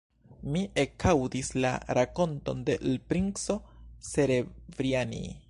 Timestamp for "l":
2.89-2.97